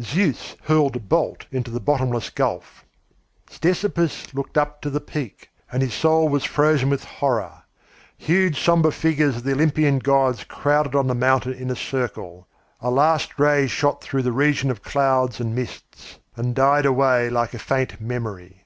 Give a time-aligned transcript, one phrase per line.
[0.00, 2.84] Zeus hurled a bolt into the bottomless gulf.
[3.46, 7.62] Ctesippus looked up to the peak, and his soul was frozen with horror.
[8.16, 12.48] Huge sombre figures of the Olympian gods crowded on the mountain in a circle.
[12.80, 17.54] A last ray shot through the region of clouds and mists, and died away like
[17.54, 18.64] a faint memory.